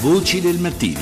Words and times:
Voci 0.00 0.40
del 0.40 0.60
mattino. 0.60 1.00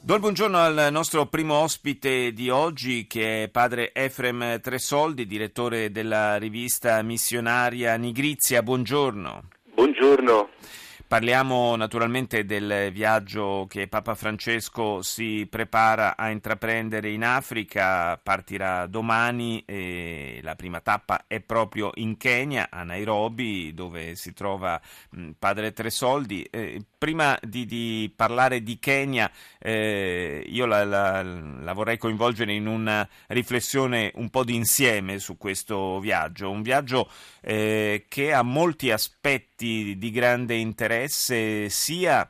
Do 0.00 0.14
il 0.14 0.20
buongiorno 0.20 0.56
al 0.56 0.88
nostro 0.90 1.26
primo 1.26 1.56
ospite 1.56 2.32
di 2.32 2.48
oggi 2.48 3.06
che 3.06 3.42
è 3.42 3.48
padre 3.50 3.92
Efrem 3.92 4.58
Tresoldi, 4.60 5.26
direttore 5.26 5.90
della 5.90 6.36
rivista 6.38 7.02
missionaria 7.02 7.94
Nigrizia. 7.96 8.62
Buongiorno. 8.62 9.42
Buongiorno. 9.74 10.48
Parliamo 11.12 11.76
naturalmente 11.76 12.46
del 12.46 12.90
viaggio 12.90 13.66
che 13.68 13.86
Papa 13.86 14.14
Francesco 14.14 15.02
si 15.02 15.46
prepara 15.46 16.16
a 16.16 16.30
intraprendere 16.30 17.10
in 17.10 17.22
Africa, 17.22 18.16
partirà 18.16 18.86
domani 18.86 19.62
e 19.66 20.40
la 20.42 20.54
prima 20.54 20.80
tappa 20.80 21.24
è 21.26 21.40
proprio 21.40 21.90
in 21.96 22.16
Kenya, 22.16 22.68
a 22.70 22.82
Nairobi, 22.82 23.74
dove 23.74 24.14
si 24.14 24.32
trova 24.32 24.80
padre 25.38 25.74
Tresoldi. 25.74 26.44
Eh, 26.44 26.82
prima 26.96 27.38
di, 27.42 27.66
di, 27.66 28.10
parlare 28.16 28.62
di 28.62 28.78
Kenya, 28.78 29.30
eh, 29.58 30.42
io 30.46 30.64
la, 30.64 30.82
la, 30.84 31.22
la 31.22 31.72
vorrei 31.74 31.98
coinvolgere 31.98 32.54
in 32.54 32.66
una 32.66 33.06
riflessione 33.26 34.12
un 34.14 34.30
po' 34.30 34.44
d'insieme 34.44 35.18
su 35.18 35.36
questo 35.36 36.00
viaggio, 36.00 36.48
un 36.48 36.62
viaggio 36.62 37.10
eh, 37.42 38.06
che 38.08 38.32
ha 38.32 38.42
molti 38.42 38.90
aspetti 38.90 39.98
di 39.98 40.10
grande 40.10 40.54
interesse 40.54 41.01
interesse 41.02 41.68
sia 41.68 42.28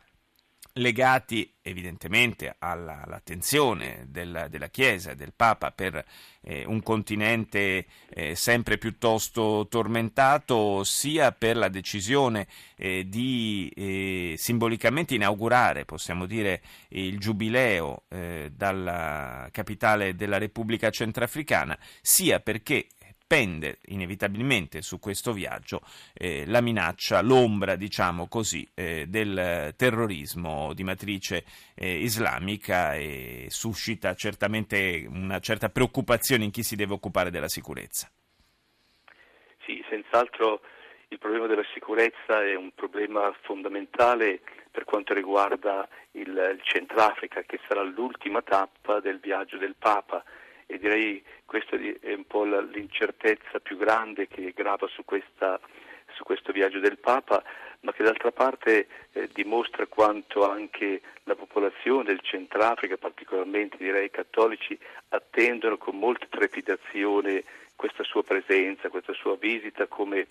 legati 0.77 1.53
evidentemente 1.61 2.57
alla, 2.59 3.03
all'attenzione 3.05 4.07
della, 4.09 4.49
della, 4.49 4.69
Chiesa, 4.69 5.13
del 5.13 5.35
Papa 5.37 5.71
per 5.71 6.03
eh, 6.41 6.65
un 6.65 6.83
continente 6.83 7.85
eh, 8.09 8.35
sempre 8.35 8.79
piuttosto 8.79 9.67
tormentato, 9.69 10.83
sia 10.83 11.31
per 11.33 11.59
la 11.59 11.69
decisione 11.69 12.47
eh, 12.77 13.07
di 13.07 13.71
eh, 13.77 14.35
simbolicamente 14.39 15.15
inaugurare, 15.15 15.85
possiamo 15.85 16.25
dire, 16.25 16.63
il 16.89 17.19
giubileo 17.19 18.05
eh, 18.09 18.51
dalla 18.55 19.49
capitale 19.53 20.15
della 20.15 20.39
Repubblica 20.39 20.89
Centrafricana, 20.89 21.79
sia 22.01 22.41
perché 22.41 22.87
pende 23.33 23.79
inevitabilmente 23.87 24.83
su 24.83 24.99
questo 24.99 25.33
viaggio 25.33 25.81
eh, 26.13 26.45
la 26.47 26.61
minaccia, 26.61 27.23
l'ombra, 27.23 27.77
diciamo 27.77 28.29
così, 28.29 28.69
eh, 28.75 29.07
del 29.09 29.73
terrorismo 29.75 30.75
di 30.75 30.85
matrice 30.85 31.43
eh, 31.75 31.97
islamica 31.97 32.95
e 32.95 33.47
suscita 33.49 34.13
certamente 34.13 35.07
una 35.09 35.39
certa 35.39 35.71
preoccupazione 35.71 36.45
in 36.45 36.51
chi 36.51 36.63
si 36.63 36.77
deve 36.77 36.93
occupare 36.93 37.31
della 37.31 37.49
sicurezza. 37.49 38.11
Sì, 39.65 39.83
senz'altro 39.89 40.61
il 41.09 41.19
problema 41.19 41.47
della 41.47 41.65
sicurezza 41.73 42.45
è 42.45 42.55
un 42.55 42.73
problema 42.75 43.35
fondamentale 43.45 44.43
per 44.71 44.85
quanto 44.85 45.15
riguarda 45.15 45.89
il, 46.11 46.29
il 46.29 46.61
Centrafrica, 46.65 47.41
che 47.45 47.59
sarà 47.67 47.83
l'ultima 47.83 48.43
tappa 48.43 49.01
del 49.01 49.21
viaggio 49.21 49.57
del 49.57 49.75
Papa 49.79 50.23
e 50.73 50.79
direi 50.79 51.23
questa 51.45 51.77
è 51.77 52.15
un 52.15 52.25
po' 52.27 52.45
l'incertezza 52.45 53.61
più 53.61 53.77
grande 53.77 54.27
che 54.27 54.55
grava 54.57 54.87
su, 54.89 55.05
questa, 55.05 55.61
su 56.15 56.23
questo 56.23 56.51
viaggio 56.51 56.79
del 56.79 56.97
Papa, 56.97 57.45
ma 57.81 57.93
che 57.93 58.03
d'altra 58.03 58.33
parte 58.33 58.87
eh, 59.13 59.29
dimostra 59.35 59.87
quanto 59.87 60.49
anche 60.49 61.03
la 61.25 61.35
popolazione 61.35 62.05
del 62.05 62.21
Centrafrica, 62.23 62.97
particolarmente 62.97 63.77
direi 63.77 64.07
i 64.07 64.11
cattolici, 64.11 64.79
attendono 65.11 65.77
con 65.77 65.99
molta 65.99 66.25
trepidazione 66.31 67.45
questa 67.77 68.03
sua 68.03 68.23
presenza, 68.23 68.89
questa 68.89 69.13
sua 69.13 69.37
visita 69.37 69.87
come 69.89 70.29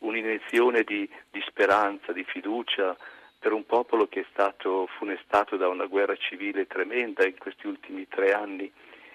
un'iniezione 0.00 0.82
di, 0.82 1.08
di 1.30 1.42
speranza, 1.46 2.12
di 2.12 2.24
fiducia 2.24 2.94
per 3.38 3.52
un 3.52 3.64
popolo 3.64 4.06
che 4.06 4.20
è 4.20 4.26
stato 4.30 4.86
funestato 4.98 5.56
da 5.56 5.68
una 5.68 5.86
guerra 5.86 6.16
civile 6.16 6.66
tremenda 6.66 7.24
in 7.24 7.38
questi 7.38 7.66
ultimi 7.66 8.06
tre 8.06 8.34
anni 8.34 8.70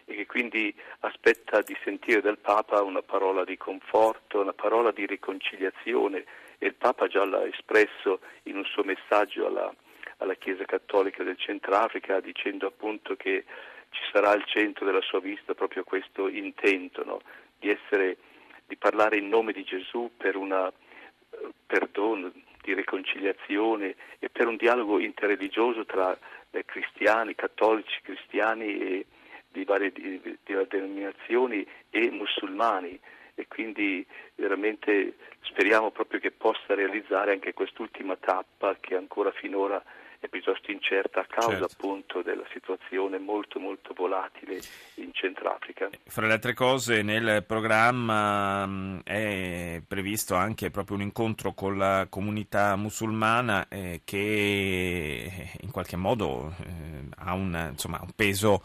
e 0.06 0.16
che 0.16 0.26
quindi 0.26 0.74
aspetta 1.02 1.62
di 1.62 1.76
sentire 1.84 2.22
dal 2.22 2.38
Papa 2.38 2.82
una 2.82 3.02
parola 3.02 3.44
di 3.44 3.58
conforto, 3.58 4.42
una 4.42 4.54
parola 4.54 4.92
di 4.92 5.06
riconciliazione 5.06 6.26
e 6.58 6.68
il 6.68 6.76
Papa 6.76 7.08
già 7.08 7.26
l'ha 7.26 7.46
espresso 7.46 8.20
in 8.44 8.58
un 8.58 8.66
suo 8.66 8.84
messaggio 8.84 9.48
alla, 9.48 9.74
alla 10.18 10.36
Chiesa 10.36 10.66
Cattolica 10.66 11.24
del 11.24 11.38
Centrafrica 11.38 12.20
dicendo 12.20 12.68
appunto 12.68 13.16
che 13.16 13.46
ci 13.90 14.02
sarà 14.12 14.32
al 14.32 14.46
centro 14.46 14.86
della 14.86 15.02
sua 15.02 15.20
vista 15.20 15.54
proprio 15.54 15.84
questo 15.84 16.28
intento 16.28 17.04
no? 17.04 17.22
di, 17.60 17.70
essere, 17.70 18.18
di 18.66 18.76
parlare 18.76 19.18
in 19.18 19.30
nome 19.30 19.54
di 19.54 19.64
Gesù 19.64 20.12
per 20.18 20.36
una 20.36 20.68
uh, 20.68 21.54
perdono, 21.66 22.32
di 22.62 22.74
riconciliazione 22.74 23.96
e 24.20 24.30
per 24.30 24.48
un 24.48 24.56
dialogo 24.56 25.00
interreligioso 25.00 25.86
tra 25.86 26.18
eh, 26.52 26.66
cristiani, 26.66 27.36
cattolici, 27.36 28.00
cristiani 28.02 28.78
e, 28.80 29.06
di 29.54 29.64
varie 29.64 29.92
di, 29.92 30.20
di 30.22 30.68
denominazioni 30.68 31.66
e 31.90 32.10
musulmani. 32.10 33.00
E 33.36 33.48
quindi 33.48 34.06
veramente 34.36 35.16
speriamo 35.42 35.92
proprio 35.92 36.20
che 36.20 36.32
possa 36.32 36.74
realizzare 36.74 37.34
anche 37.34 37.54
quest'ultima 37.54 38.16
tappa 38.18 38.76
che 38.80 38.96
ancora 38.96 39.32
finora 39.32 39.84
è 40.26 40.30
piuttosto 40.30 40.72
incerta 40.72 41.20
a 41.20 41.26
causa 41.26 41.50
certo. 41.50 41.66
appunto 41.66 42.22
della 42.22 42.46
situazione 42.54 43.20
molto 43.20 43.60
molto 43.60 43.94
volatile 43.94 44.58
in 44.96 45.10
Centrafrica. 45.12 45.90
Fra 46.06 46.28
le 46.28 46.34
altre 46.34 46.54
cose 46.54 47.02
nel 47.02 47.44
programma 47.46 48.66
mm, 48.66 49.00
è 49.04 49.82
previsto 49.86 50.36
anche 50.36 50.70
proprio 50.70 50.96
un 50.96 51.04
incontro 51.04 51.52
con 51.52 51.78
la 51.78 52.08
comunità 52.10 52.78
musulmana 52.78 53.68
eh, 53.68 54.02
che 54.06 55.50
in 55.60 55.72
qualche 55.72 55.98
modo 55.98 56.54
eh, 56.58 57.04
ha 57.18 57.34
un, 57.34 57.68
insomma, 57.72 58.00
un 58.02 58.12
peso 58.16 58.62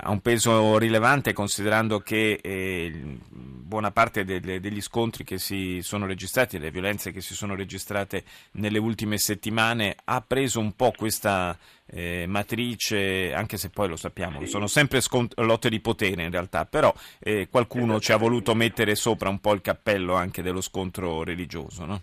ha 0.00 0.10
un 0.10 0.20
peso 0.20 0.78
rilevante 0.78 1.32
considerando 1.32 1.98
che 1.98 2.38
eh, 2.40 2.92
buona 3.28 3.90
parte 3.90 4.24
delle, 4.24 4.60
degli 4.60 4.80
scontri 4.80 5.07
che 5.10 5.38
si 5.38 5.80
sono 5.82 6.06
registrati, 6.06 6.58
delle 6.58 6.70
violenze 6.70 7.12
che 7.12 7.20
si 7.20 7.34
sono 7.34 7.54
registrate 7.54 8.24
nelle 8.52 8.78
ultime 8.78 9.18
settimane, 9.18 9.96
ha 10.04 10.20
preso 10.20 10.60
un 10.60 10.74
po' 10.74 10.92
questa 10.96 11.56
eh, 11.90 12.26
matrice, 12.26 13.32
anche 13.32 13.56
se 13.56 13.70
poi 13.70 13.88
lo 13.88 13.96
sappiamo, 13.96 14.44
sono 14.46 14.66
sempre 14.66 15.00
scont- 15.00 15.38
lotte 15.40 15.68
di 15.68 15.80
potere 15.80 16.22
in 16.22 16.30
realtà, 16.30 16.64
però 16.66 16.92
eh, 17.20 17.48
qualcuno 17.50 18.00
ci 18.00 18.12
ha 18.12 18.16
voluto 18.16 18.54
mettere 18.54 18.94
sopra 18.94 19.28
un 19.28 19.40
po' 19.40 19.52
il 19.54 19.60
cappello 19.60 20.14
anche 20.14 20.42
dello 20.42 20.60
scontro 20.60 21.24
religioso. 21.24 21.84
No? 21.84 22.02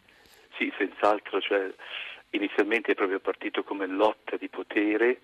Sì, 0.57 0.71
senz'altro, 0.77 1.39
cioè, 1.41 1.73
inizialmente 2.31 2.91
è 2.91 2.95
proprio 2.95 3.19
partito 3.19 3.63
come 3.63 3.87
lotta 3.87 4.37
di 4.37 4.49
potere 4.49 5.19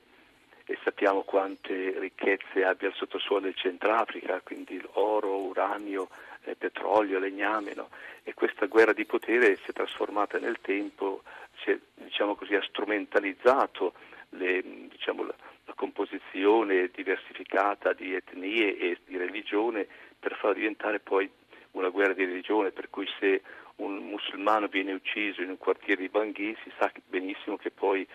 e 0.72 0.78
sappiamo 0.84 1.24
quante 1.24 2.00
ricchezze 2.00 2.64
abbia 2.64 2.88
il 2.88 2.94
sottosuolo 2.96 3.42
del 3.42 3.56
Centrafrica, 3.56 4.40
quindi 4.40 4.82
oro, 4.94 5.42
uranio, 5.42 6.08
eh, 6.46 6.56
petrolio, 6.56 7.20
legname, 7.20 7.74
no? 7.76 7.90
e 8.24 8.34
questa 8.34 8.68
guerra 8.68 8.94
di 8.94 9.06
potere 9.06 9.58
si 9.58 9.72
è 9.72 9.74
trasformata 9.74 10.40
nel 10.40 10.60
tempo, 10.62 11.24
si 11.62 11.72
è, 11.72 11.80
diciamo 11.96 12.36
così, 12.36 12.56
ha 12.56 12.64
strumentalizzato 12.64 13.94
le, 14.30 14.64
diciamo, 14.88 15.24
la, 15.24 15.36
la, 15.66 15.74
composizione 15.74 16.90
diversificata 16.94 17.92
di 17.92 18.16
etnie 18.16 18.78
e 18.78 18.98
di 19.06 19.18
religione 19.18 19.86
per 20.18 20.38
farla 20.38 20.56
diventare 20.56 21.00
poi 21.00 21.30
una 21.72 21.90
guerra 21.90 22.14
di 22.14 22.24
religione, 22.24 22.72
per 22.72 22.90
cui 22.90 23.08
se 23.20 23.42
un 23.78 23.98
musulmano 23.98 24.68
viene 24.68 24.94
ucciso 24.94 25.42
in 25.42 25.50
un 25.50 25.58
quartiere 25.58 26.02
di 26.02 26.10
Bangui 26.10 26.56
si 26.64 26.72
sa 26.78 26.90
benissimo 27.08 27.58
che 27.58 27.72
poi 27.72 28.08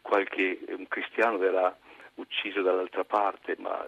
qualche 0.00 0.58
un 0.68 0.88
cristiano 0.88 1.36
verrà 1.36 1.76
ucciso 2.20 2.62
dall'altra 2.62 3.04
parte, 3.04 3.56
ma 3.58 3.86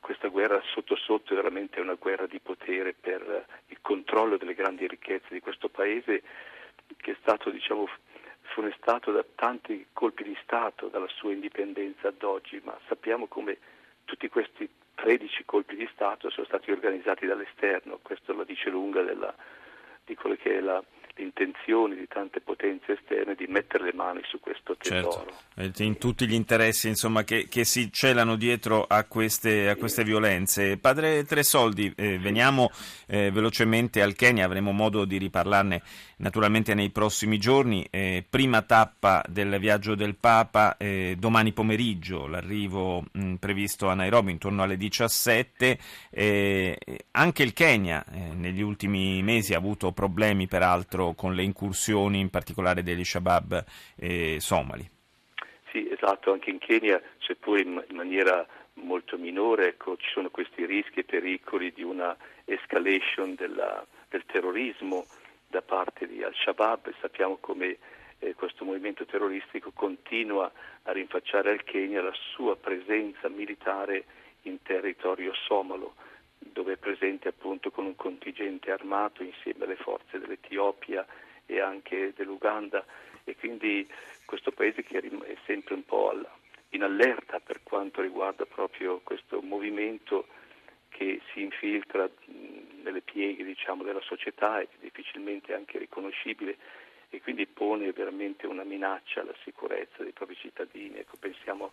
questa 0.00 0.28
guerra 0.28 0.60
sotto 0.72 0.96
sotto 0.96 1.32
è 1.32 1.36
veramente 1.36 1.80
una 1.80 1.94
guerra 1.94 2.26
di 2.26 2.40
potere 2.40 2.94
per 2.94 3.46
il 3.66 3.78
controllo 3.80 4.36
delle 4.36 4.54
grandi 4.54 4.86
ricchezze 4.86 5.28
di 5.30 5.40
questo 5.40 5.68
paese 5.68 6.22
che 6.96 7.12
è 7.12 7.16
stato 7.20 7.50
diciamo, 7.50 7.88
funestato 8.42 9.12
da 9.12 9.24
tanti 9.34 9.86
colpi 9.92 10.24
di 10.24 10.36
Stato 10.42 10.88
dalla 10.88 11.08
sua 11.08 11.32
indipendenza 11.32 12.08
ad 12.08 12.22
oggi, 12.22 12.60
ma 12.64 12.76
sappiamo 12.88 13.26
come 13.26 13.58
tutti 14.04 14.28
questi 14.28 14.68
13 14.94 15.44
colpi 15.44 15.76
di 15.76 15.88
Stato 15.92 16.30
sono 16.30 16.46
stati 16.46 16.70
organizzati 16.70 17.26
dall'esterno, 17.26 18.00
questo 18.02 18.34
la 18.34 18.44
dice 18.44 18.68
lunga 18.70 19.02
della, 19.02 19.34
di 20.04 20.14
quello 20.14 20.36
che 20.36 20.58
è 20.58 20.60
la, 20.60 20.82
l'intenzione 21.16 21.94
di 21.94 22.06
tante 22.08 22.40
potenze 22.40 22.92
esterne 22.92 23.34
di 23.34 23.46
mettere 23.48 23.84
le 23.84 23.92
mani 23.92 24.20
su 24.24 24.40
questo 24.40 24.76
tesoro. 24.76 25.32
Certo. 25.54 25.82
in 25.82 25.98
tutti 25.98 26.26
gli 26.26 26.34
interessi 26.34 26.88
insomma, 26.88 27.24
che, 27.24 27.46
che, 27.48 27.64
si 27.64 27.92
celano 27.92 28.36
dietro 28.36 28.84
a 28.88 29.04
queste, 29.04 29.68
a 29.68 29.76
queste 29.76 30.04
violenze. 30.04 30.78
Padre 30.78 31.24
Tresoldi, 31.24 31.92
eh, 31.96 32.18
veniamo 32.18 32.70
eh, 33.06 33.30
velocemente 33.30 34.02
al 34.02 34.14
Kenya, 34.14 34.44
avremo 34.44 34.72
modo 34.72 35.04
di 35.04 35.18
riparlarne 35.18 35.82
naturalmente 36.16 36.74
nei 36.74 36.90
prossimi 36.90 37.38
giorni. 37.38 37.86
Eh, 37.90 38.24
prima 38.28 38.62
tappa 38.62 39.22
del 39.28 39.58
viaggio 39.58 39.94
del 39.94 40.16
Papa 40.16 40.76
eh, 40.76 41.16
domani 41.18 41.52
pomeriggio, 41.52 42.26
l'arrivo 42.26 43.04
mh, 43.10 43.34
previsto 43.34 43.88
a 43.88 43.94
Nairobi 43.94 44.30
intorno 44.30 44.62
alle 44.62 44.76
17. 44.76 45.78
Eh, 46.10 46.78
anche 47.12 47.42
il 47.42 47.52
Kenya 47.52 48.04
eh, 48.10 48.34
negli 48.34 48.62
ultimi 48.62 49.22
mesi 49.22 49.54
ha 49.54 49.58
avuto 49.58 49.92
problemi 49.92 50.46
peraltro 50.46 51.09
con 51.14 51.34
le 51.34 51.42
incursioni 51.42 52.20
in 52.20 52.30
particolare 52.30 52.82
degli 52.82 53.04
Shabab 53.04 53.64
somali. 54.38 54.88
Sì, 55.70 55.88
esatto, 55.90 56.32
anche 56.32 56.50
in 56.50 56.58
Kenya, 56.58 57.00
seppur 57.18 57.60
in 57.60 57.84
maniera 57.92 58.46
molto 58.74 59.16
minore, 59.18 59.68
ecco, 59.68 59.96
ci 59.96 60.08
sono 60.12 60.30
questi 60.30 60.64
rischi 60.64 61.00
e 61.00 61.04
pericoli 61.04 61.72
di 61.72 61.82
una 61.82 62.16
escalation 62.44 63.34
della, 63.34 63.86
del 64.08 64.24
terrorismo 64.26 65.06
da 65.46 65.62
parte 65.62 66.06
di 66.06 66.22
Al-Shabaab 66.22 66.86
e 66.86 66.94
sappiamo 67.00 67.36
come 67.38 67.78
eh, 68.18 68.34
questo 68.34 68.64
movimento 68.64 69.04
terroristico 69.04 69.70
continua 69.72 70.50
a 70.82 70.92
rinfacciare 70.92 71.50
al 71.50 71.64
Kenya 71.64 72.02
la 72.02 72.14
sua 72.34 72.56
presenza 72.56 73.28
militare 73.28 74.04
in 74.42 74.62
territorio 74.62 75.32
somalo, 75.34 75.94
dove 76.52 76.74
è 76.74 76.76
presente 76.76 77.28
appunto 77.28 77.70
con 77.70 77.86
un 77.86 77.96
contingente 77.96 78.70
armato 78.70 79.22
insieme 79.22 79.64
alle 79.64 79.76
forze 79.76 80.18
dell'Etiopia 80.18 81.06
e 81.46 81.60
anche 81.60 82.12
dell'Uganda 82.14 82.84
e 83.24 83.36
quindi 83.36 83.88
questo 84.24 84.52
paese 84.52 84.82
che 84.82 84.98
è 84.98 85.36
sempre 85.46 85.74
un 85.74 85.84
po' 85.84 86.12
in 86.70 86.82
allerta 86.82 87.40
per 87.40 87.62
quanto 87.62 88.00
riguarda 88.00 88.44
proprio 88.46 89.00
questo 89.02 89.40
movimento 89.40 90.26
che 90.88 91.20
si 91.32 91.42
infiltra 91.42 92.08
nelle 92.82 93.00
pieghe 93.00 93.44
diciamo, 93.44 93.82
della 93.82 94.00
società 94.02 94.60
e 94.60 94.68
che 94.68 94.76
è 94.76 94.82
difficilmente 94.82 95.54
anche 95.54 95.78
riconoscibile 95.78 96.56
e 97.10 97.20
quindi 97.20 97.46
pone 97.46 97.90
veramente 97.92 98.46
una 98.46 98.62
minaccia 98.62 99.20
alla 99.20 99.34
sicurezza 99.42 100.02
dei 100.02 100.12
propri 100.12 100.36
cittadini. 100.36 100.98
Ecco, 100.98 101.16
pensiamo 101.18 101.72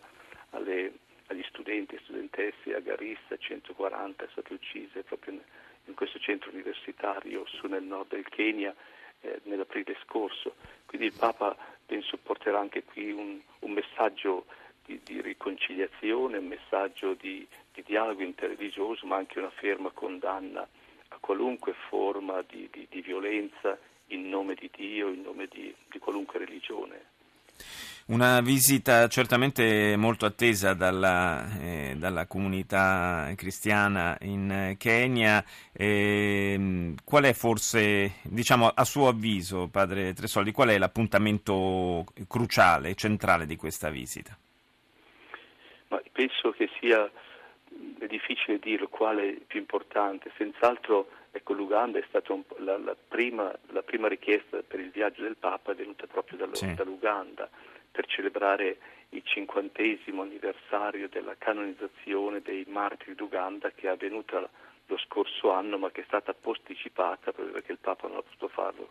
alle, 0.50 0.92
agli 1.28 1.44
studenti 1.48 1.94
e 1.94 2.00
studentesse 2.02 2.74
a 2.74 2.80
Garissa, 2.80 3.36
140 3.36 4.28
state 4.30 4.52
uccise 4.52 5.02
proprio 5.02 5.40
in, 5.84 5.94
questo 5.94 6.18
centro 6.18 6.50
universitario 6.50 7.46
su 7.46 7.66
nel 7.66 7.82
nord 7.82 8.10
del 8.10 8.28
Kenya 8.28 8.74
eh, 9.20 9.40
nell'aprile 9.44 9.96
scorso. 10.04 10.54
Quindi 10.86 11.06
il 11.08 11.14
Papa 11.16 11.56
penso 11.86 12.18
porterà 12.18 12.58
anche 12.60 12.84
qui 12.84 13.10
un, 13.10 13.40
un 13.60 13.70
messaggio 13.70 14.46
di, 14.84 15.00
di, 15.02 15.20
riconciliazione, 15.20 16.38
un 16.38 16.46
messaggio 16.46 17.14
di, 17.14 17.46
di, 17.72 17.82
dialogo 17.82 18.22
interreligioso, 18.22 19.06
ma 19.06 19.16
anche 19.16 19.38
una 19.38 19.50
ferma 19.50 19.90
condanna 19.90 20.66
a 21.08 21.16
qualunque 21.20 21.72
forma 21.88 22.42
di, 22.42 22.68
di 22.70 23.00
violenza 23.00 23.78
in 24.08 24.28
nome 24.28 24.54
di 24.54 24.70
Dio, 24.74 25.08
in 25.08 25.22
nome 25.22 25.48
di 25.48 25.74
qualunque 25.98 26.38
religione. 26.38 27.16
Una 28.08 28.40
visita 28.40 29.06
certamente 29.08 29.94
molto 29.98 30.24
attesa 30.24 30.72
dalla, 30.72 31.44
eh, 31.60 31.94
dalla 31.98 32.26
comunità 32.26 33.30
cristiana 33.36 34.16
in 34.22 34.76
Kenya. 34.78 35.44
Eh, 35.74 36.94
qual 37.04 37.24
è 37.24 37.34
forse, 37.34 38.20
diciamo, 38.22 38.72
a 38.74 38.84
suo 38.84 39.08
avviso, 39.08 39.68
padre 39.70 40.14
Tresoldi, 40.14 40.52
qual 40.52 40.70
è 40.70 40.78
l'appuntamento 40.78 42.06
cruciale, 42.26 42.94
centrale 42.94 43.44
di 43.44 43.56
questa 43.56 43.90
visita? 43.90 44.34
Ma 45.88 46.00
penso 46.10 46.50
che 46.52 46.70
sia 46.80 47.10
è 47.98 48.06
difficile 48.06 48.58
dire 48.58 48.88
quale 48.88 49.28
è 49.28 49.36
più 49.46 49.60
importante, 49.60 50.30
senz'altro 50.38 51.10
ecco, 51.30 51.52
l'Uganda 51.52 51.98
è 51.98 52.04
stata 52.08 52.32
un, 52.32 52.42
la, 52.58 52.78
la, 52.78 52.96
prima, 52.96 53.54
la, 53.66 53.82
prima, 53.82 54.08
richiesta 54.08 54.62
per 54.66 54.80
il 54.80 54.90
viaggio 54.90 55.22
del 55.22 55.36
Papa 55.36 55.72
è 55.72 55.74
venuta 55.74 56.06
proprio 56.06 56.38
dallo, 56.38 56.54
sì. 56.54 56.74
Per 57.90 58.06
celebrare 58.06 58.78
il 59.10 59.22
cinquantesimo 59.24 60.22
anniversario 60.22 61.08
della 61.08 61.34
canonizzazione 61.36 62.42
dei 62.42 62.64
martiri 62.68 63.14
d'Uganda 63.14 63.70
che 63.70 63.86
è 63.86 63.90
avvenuta 63.90 64.48
lo 64.86 64.98
scorso 64.98 65.50
anno 65.50 65.78
ma 65.78 65.90
che 65.90 66.02
è 66.02 66.04
stata 66.06 66.34
posticipata 66.34 67.32
proprio 67.32 67.52
perché 67.52 67.72
il 67.72 67.78
Papa 67.78 68.08
non 68.08 68.18
ha 68.18 68.22
potuto 68.22 68.48
farlo 68.48 68.90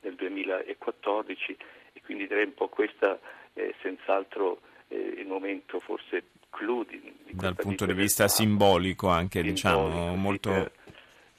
nel 0.00 0.14
2014 0.14 1.56
e 1.92 2.02
quindi 2.02 2.26
direi 2.26 2.44
un 2.44 2.54
po' 2.54 2.68
questa 2.68 3.18
è 3.52 3.74
senz'altro 3.80 4.60
eh, 4.88 4.96
il 4.96 5.26
momento 5.26 5.80
forse 5.80 6.24
clou 6.50 6.84
di, 6.84 7.00
di 7.00 7.34
dal 7.34 7.56
punto 7.56 7.86
di 7.86 7.92
vista 7.92 8.28
simbolico 8.28 9.08
anche 9.08 9.40
simbolico, 9.42 9.54
diciamo 9.54 10.14
molto 10.14 10.50
per, 10.50 10.72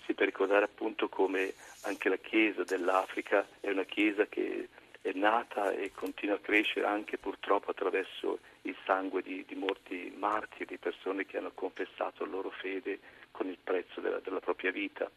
sì, 0.06 0.14
per 0.14 0.26
ricordare 0.26 0.66
appunto 0.66 1.08
come 1.08 1.54
anche 1.84 2.10
la 2.10 2.18
Chiesa 2.18 2.64
dell'Africa 2.64 3.48
è 3.60 3.70
una 3.70 3.84
Chiesa 3.84 4.26
che 4.26 4.68
è 5.08 5.14
nata 5.14 5.72
e 5.72 5.92
continua 5.94 6.36
a 6.36 6.40
crescere 6.40 6.86
anche 6.86 7.18
purtroppo 7.18 7.72
attraverso 7.72 8.40
il 8.64 8.76
sangue 8.86 9.22
di, 9.22 9.46
di 9.48 9.56
molti 9.56 10.14
martiri, 10.18 10.78
persone 10.78 11.26
che 11.26 11.38
hanno 11.38 11.52
confessato 11.54 12.26
la 12.26 12.32
loro 12.32 12.50
fede 12.50 13.00
con 13.32 13.48
il 13.48 13.58
prezzo 13.64 14.02
della, 14.02 14.20
della 14.20 14.40
propria 14.40 14.72
vita. 14.72 15.10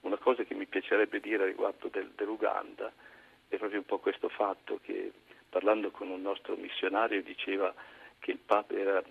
Una 0.00 0.16
cosa 0.16 0.42
che 0.42 0.54
mi 0.54 0.66
piacerebbe 0.66 1.20
dire 1.20 1.46
riguardo 1.46 1.88
del, 1.88 2.10
dell'Uganda 2.16 2.92
è 3.48 3.56
proprio 3.56 3.78
un 3.78 3.84
po' 3.84 3.98
questo 3.98 4.28
fatto 4.28 4.80
che 4.82 5.12
parlando 5.48 5.90
con 5.90 6.08
un 6.08 6.22
nostro 6.22 6.56
missionario 6.56 7.22
diceva 7.22 7.72
che 8.18 8.32
il 8.32 8.38
Papa 8.38 8.74
era 8.74 9.02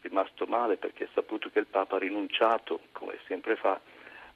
rimasto 0.00 0.46
male 0.46 0.76
perché 0.76 1.04
ha 1.04 1.08
saputo 1.14 1.50
che 1.50 1.58
il 1.60 1.66
Papa 1.66 1.96
ha 1.96 2.00
rinunciato, 2.00 2.80
come 2.92 3.18
sempre 3.26 3.56
fa, 3.56 3.80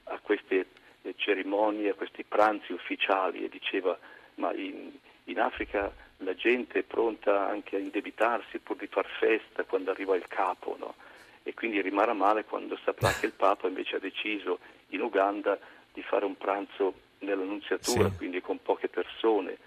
a 0.05 0.19
queste 0.19 0.67
eh, 1.01 1.13
cerimonie, 1.17 1.89
a 1.89 1.95
questi 1.95 2.23
pranzi 2.23 2.71
ufficiali 2.71 3.43
e 3.43 3.49
diceva 3.49 3.97
ma 4.35 4.53
in, 4.53 4.91
in 5.25 5.39
Africa 5.39 5.91
la 6.17 6.35
gente 6.35 6.79
è 6.79 6.83
pronta 6.83 7.47
anche 7.47 7.75
a 7.75 7.79
indebitarsi 7.79 8.59
pur 8.59 8.77
di 8.77 8.87
far 8.87 9.07
festa 9.19 9.63
quando 9.63 9.91
arriva 9.91 10.15
il 10.15 10.27
capo, 10.27 10.75
no? 10.79 10.95
e 11.43 11.53
quindi 11.53 11.81
rimarrà 11.81 12.13
male 12.13 12.45
quando 12.45 12.77
saprà 12.83 13.11
che 13.19 13.25
il 13.25 13.33
Papa 13.33 13.67
invece 13.67 13.97
ha 13.97 13.99
deciso 13.99 14.59
in 14.89 15.01
Uganda 15.01 15.57
di 15.91 16.01
fare 16.01 16.25
un 16.25 16.37
pranzo 16.37 16.93
nell'annunziatura, 17.19 18.09
sì. 18.09 18.17
quindi 18.17 18.41
con 18.41 18.61
poche 18.61 18.87
persone. 18.87 19.57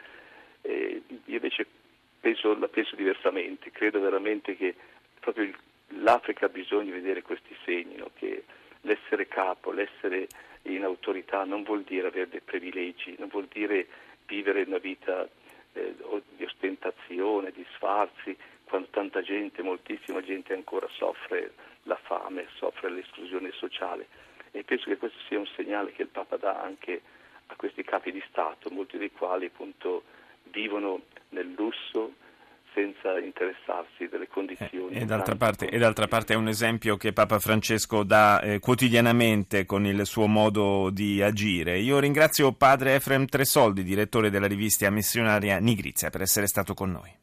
E 0.63 1.03
io 1.09 1.35
invece 1.35 1.67
penso, 2.21 2.59
la 2.59 2.69
penso 2.69 2.97
diversamente, 2.97 3.71
credo 3.71 4.01
veramente 4.01 4.57
che 4.57 4.75
proprio 5.21 5.53
l'Africa 6.01 6.47
ha 6.47 6.51
bisogno 6.51 6.85
di 6.85 6.91
vedere 6.91 7.23
questi 7.23 7.55
segni, 7.65 7.97
no? 7.97 8.11
che 8.15 8.45
l'essere 8.83 9.29
capo, 9.29 9.71
l'essere 9.71 10.27
in 10.63 10.83
autorità 10.83 11.45
non 11.45 11.63
vuol 11.63 11.83
dire 11.83 12.09
avere 12.09 12.29
dei 12.29 12.41
privilegi, 12.41 13.15
non 13.19 13.29
vuol 13.29 13.47
dire 13.53 13.87
vivere 14.27 14.63
una 14.63 14.79
vita 14.79 15.29
eh, 15.77 15.95
di 16.37 16.45
ostentazione, 16.45 17.53
di 17.53 17.65
sfarzi, 17.75 18.37
quando 18.65 18.89
tanta 18.91 19.23
gente, 19.23 19.63
moltissima 19.63 20.23
gente 20.23 20.53
ancora 20.53 20.89
soffre 20.91 21.53
la 21.85 21.97
fame, 21.97 22.47
soffre 22.57 22.91
l'esclusione 22.91 23.53
sociale. 23.53 24.07
E 24.51 24.65
penso 24.65 24.87
che 24.87 24.97
questo 24.97 25.19
sia 25.29 25.39
un 25.39 25.47
segnale 25.55 25.93
che 25.93 26.03
il 26.03 26.09
Papa 26.09 26.37
dà 26.37 26.61
anche 26.61 27.03
a 27.47 27.57
questi 27.57 27.85
capi 27.85 28.11
di 28.11 28.23
Stato, 28.29 28.71
molti 28.71 28.99
dei 28.99 29.13
quali 29.13 29.47
appunto 29.47 30.03
vivono 30.45 31.03
nel 31.31 31.49
interessarsi 33.37 34.09
delle 34.09 34.29
condizioni. 34.29 34.95
Eh, 34.95 35.03
e, 35.03 35.05
d'altra 35.05 35.37
parte, 35.37 35.69
e, 35.69 35.79
d'altra 35.79 36.09
parte, 36.09 36.33
è 36.33 36.37
un 36.37 36.49
esempio 36.49 36.97
che 36.97 37.13
Papa 37.13 37.39
Francesco 37.39 38.03
dà 38.03 38.41
eh, 38.41 38.59
quotidianamente 38.59 39.67
con 39.67 39.85
il 39.85 40.07
suo 40.07 40.27
modo 40.27 40.89
di 40.91 41.21
agire. 41.23 41.79
Io 41.79 41.99
ringrazio 41.99 42.53
padre 42.53 42.95
Efrem 42.95 43.27
Tresoldi, 43.27 43.83
direttore 43.83 44.31
della 44.31 44.47
rivista 44.47 44.89
missionaria 44.91 45.59
Nigrizia, 45.59 46.09
per 46.09 46.23
essere 46.23 46.47
stato 46.47 46.73
con 46.73 46.91
noi. 46.91 47.15